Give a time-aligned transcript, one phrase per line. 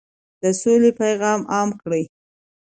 [0.41, 2.03] د سولې پیغام عام کړئ.